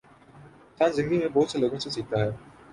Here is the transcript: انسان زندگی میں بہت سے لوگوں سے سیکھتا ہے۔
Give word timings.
انسان 0.71 0.91
زندگی 0.91 1.17
میں 1.17 1.27
بہت 1.33 1.49
سے 1.49 1.59
لوگوں 1.59 1.79
سے 1.79 1.89
سیکھتا 1.89 2.19
ہے۔ 2.25 2.29